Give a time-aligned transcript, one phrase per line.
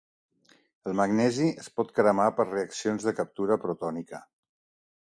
[0.91, 4.27] El magnesi es pot cremar per reaccions de captura protònica.